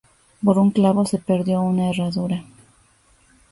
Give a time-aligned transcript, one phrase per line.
[0.43, 2.43] Por un clavo se perdió una herradura